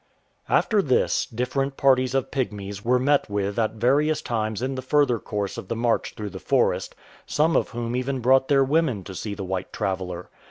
[0.49, 0.55] y(.
[0.57, 5.19] After this, different parties of Pygmies were met with at various times in the further
[5.19, 6.95] course of the march through the forest,
[7.27, 10.31] some of whom even brought their women to see the white traveller.